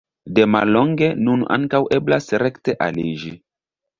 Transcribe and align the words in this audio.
De 0.37 0.45
mallonge 0.53 1.09
nun 1.27 1.43
ankaŭ 1.59 1.83
eblas 1.99 2.31
rekte 2.45 2.77
aliĝi. 2.87 3.35